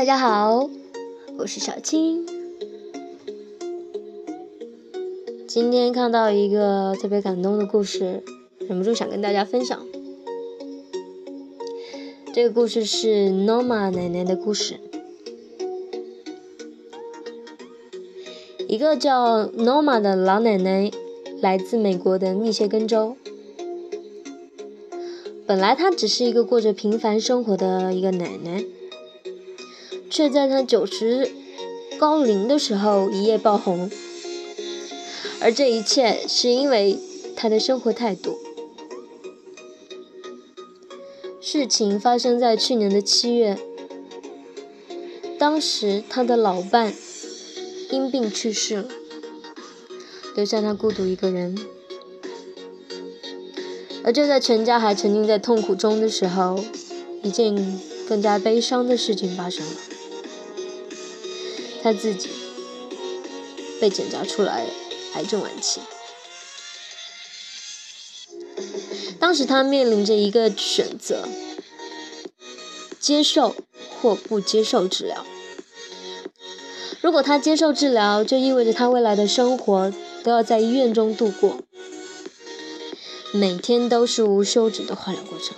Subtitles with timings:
[0.00, 0.70] 大家好，
[1.36, 2.26] 我是小青。
[5.46, 8.22] 今天看到一个特别感动的故事，
[8.60, 9.78] 忍不住想跟大家分享。
[12.32, 14.80] 这个故事是 Norma 奶奶的故事。
[18.66, 20.90] 一个叫 Norma 的老奶奶
[21.42, 23.18] 来自美国的密歇根州。
[25.46, 28.64] 本来她只是一个过着平凡生活的一个奶奶，
[30.10, 31.30] 却在他九十
[31.98, 33.88] 高龄的时候一夜爆红。
[35.40, 36.98] 而这一切是因为
[37.34, 38.36] 他的生活态度。
[41.40, 43.58] 事情发生在去年的七月，
[45.38, 46.92] 当时他的老伴
[47.90, 48.88] 因病去世了，
[50.36, 51.56] 留下他孤独一个人。
[54.04, 56.62] 而就在全家还沉浸在痛苦中的时候，
[57.22, 59.72] 一件更加悲伤的事情发生了。
[61.82, 62.28] 他自己
[63.80, 64.66] 被检查出来
[65.14, 65.80] 癌症晚期。
[69.18, 71.28] 当时他面临着一个选择：
[72.98, 73.54] 接受
[74.00, 75.24] 或不接受治疗。
[77.00, 79.92] 如果他接受治疗，就意味着他未来的生活
[80.22, 81.62] 都要在医院中度过。
[83.32, 85.56] 每天都是无休止的化疗过程，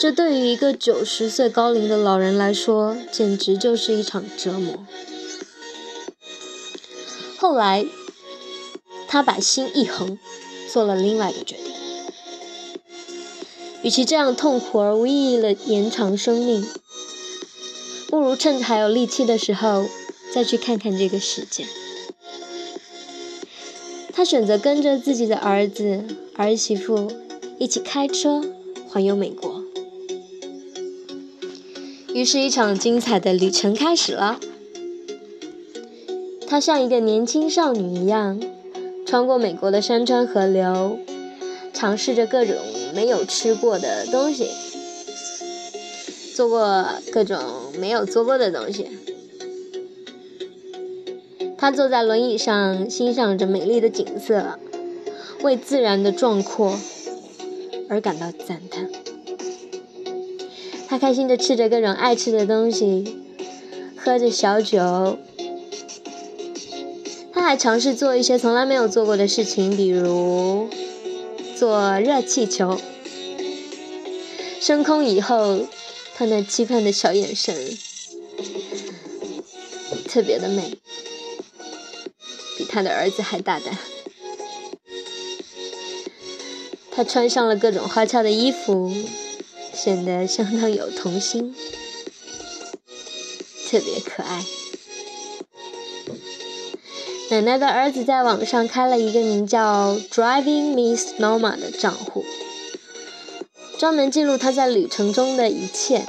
[0.00, 4.86] 这对于一个九十岁高龄的老人来说，简直就是一场折磨。
[7.36, 7.84] 后来，
[9.08, 10.16] 他把心一横，
[10.72, 11.72] 做了另外一个决定：，
[13.82, 16.64] 与其这样痛苦而无意义的延长生命，
[18.06, 19.84] 不如趁还有力气的时候，
[20.32, 21.66] 再去看看这个世界。
[24.12, 26.04] 他选择跟着自己的儿子、
[26.36, 27.10] 儿媳妇
[27.58, 28.44] 一起开车
[28.88, 29.47] 环游美国。
[32.18, 34.40] 于是，一场精彩的旅程开始了。
[36.48, 38.40] 她像一个年轻少女一样，
[39.06, 40.98] 穿过美国的山川河流，
[41.72, 42.56] 尝试着各种
[42.92, 44.48] 没有吃过的东西，
[46.34, 47.38] 做过各种
[47.78, 48.88] 没有做过的东西。
[51.56, 54.58] 他坐在轮椅上，欣赏着美丽的景色，
[55.44, 56.76] 为自然的壮阔
[57.88, 58.90] 而感到赞叹。
[60.88, 63.18] 他开心地吃着各种爱吃的东西，
[63.96, 65.18] 喝着小酒。
[67.32, 70.68] 他还尝试做一些从来没有做过的事情，比如
[71.56, 72.80] 做热气球。
[74.60, 75.66] 升空以后，
[76.16, 77.54] 他那期盼的小眼神
[80.08, 80.78] 特别的美。
[82.56, 83.78] 比他的儿子还大胆。
[86.90, 88.92] 他穿上了各种花俏的衣服，
[89.80, 91.54] 显得相当有童心，
[93.70, 94.44] 特别可爱。
[97.30, 102.24] 奶奶的儿子在网上开了一个名叫 “Driving Miss Norma” 的账户，
[103.78, 106.06] 专门记录他在旅程中的一切。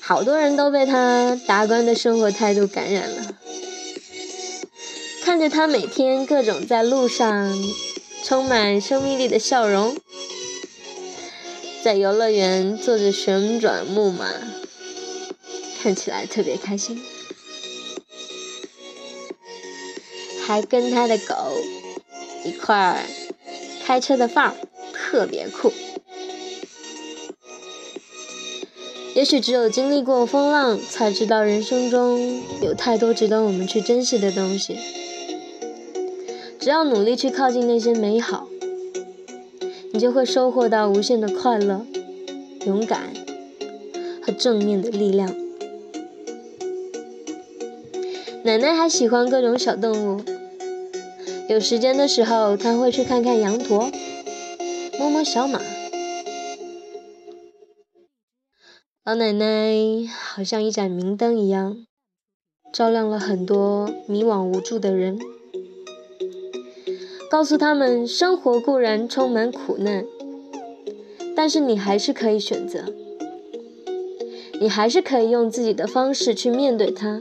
[0.00, 3.34] 好多人都被他达观的生活态度感染了。
[5.24, 7.52] 看着他每天各种在路上
[8.22, 9.96] 充满生命力的笑容，
[11.86, 14.26] 在游乐园坐着旋转木马，
[15.80, 17.00] 看起来特别开心，
[20.44, 21.34] 还跟他的狗
[22.44, 23.02] 一块儿
[23.84, 24.54] 开车的范儿
[24.92, 25.72] 特别酷。
[29.14, 34.76] 也许只有经历过风浪，才知道人生中有太多值得我们去珍惜的东西。
[36.58, 38.48] 只要努力去靠近那些美好，
[39.96, 41.86] 你就会收获到无限的快乐、
[42.66, 43.14] 勇敢
[44.22, 45.34] 和正面的力量。
[48.44, 50.20] 奶奶还喜欢各种小动物，
[51.48, 53.90] 有时间的时候，她会去看看羊驼，
[54.98, 55.62] 摸摸小马。
[59.02, 61.86] 老奶奶好像一盏明灯一样，
[62.70, 65.18] 照亮了很多迷惘无助的人。
[67.28, 70.06] 告诉他们，生活固然充满苦难，
[71.34, 72.84] 但是你还是可以选择，
[74.60, 77.18] 你还是可以用自己的方式去面对它，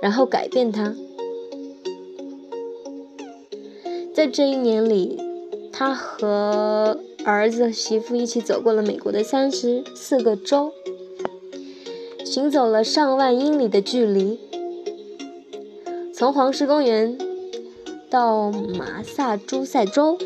[0.00, 0.94] 然后改变它。
[4.12, 5.18] 在这一年里，
[5.72, 10.70] 他和儿子媳妇一起走过了美国的三十四个州，
[12.24, 14.38] 行走了上万英里的距离，
[16.12, 17.18] 从黄石公园。
[18.14, 20.16] 到马萨诸塞州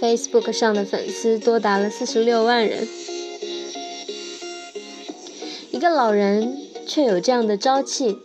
[0.00, 2.88] ，Facebook 上的粉丝多达了四十六万人。
[5.70, 6.58] 一个老人
[6.88, 8.18] 却有这样的朝气，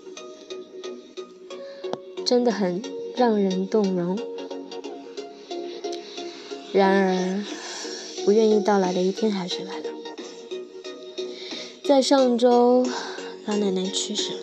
[2.25, 2.81] 真的很
[3.15, 4.17] 让人动容。
[6.73, 7.43] 然而，
[8.25, 9.85] 不愿意到来的一天还是来了。
[11.85, 12.83] 在上周，
[13.45, 14.39] 老奶奶去世了。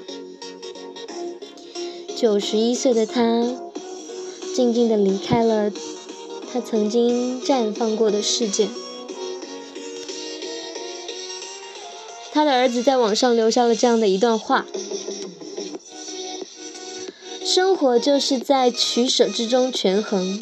[2.24, 3.22] 九十一岁的他，
[4.56, 5.70] 静静的离开了
[6.50, 8.66] 他曾经绽放过的世界。
[12.32, 14.64] 他的儿子在网上留下了这样的一段话：
[17.44, 20.40] 生活就是在取舍之中权衡。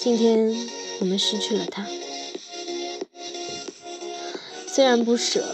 [0.00, 0.52] 今天
[0.98, 1.86] 我们失去了他，
[4.66, 5.44] 虽然不舍，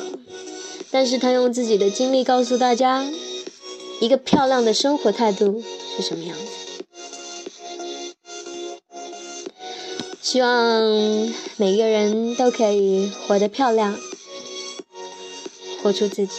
[0.91, 3.07] 但是他用自己的经历告诉大家，
[4.01, 5.63] 一个漂亮的生活态度
[5.97, 6.43] 是什么样子。
[10.21, 13.97] 希望每个人都可以活得漂亮，
[15.83, 16.33] 活出自己。